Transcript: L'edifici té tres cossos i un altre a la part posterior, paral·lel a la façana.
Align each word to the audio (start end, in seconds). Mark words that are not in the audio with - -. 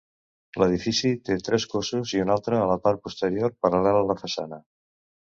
L'edifici 0.61 1.09
té 1.27 1.35
tres 1.49 1.65
cossos 1.73 2.13
i 2.15 2.21
un 2.23 2.31
altre 2.35 2.57
a 2.59 2.63
la 2.71 2.77
part 2.85 3.03
posterior, 3.03 3.53
paral·lel 3.67 3.99
a 3.99 4.07
la 4.13 4.17
façana. 4.23 4.59